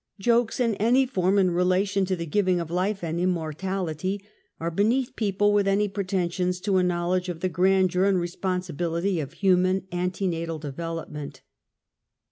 [0.19, 4.19] Jokes in any form in re lation to the giving of life and immortality,
[4.59, 9.21] are be neath people with any pretensions to a knowledge of the grandeur and responsibilit}^
[9.21, 11.43] of human antenatal development.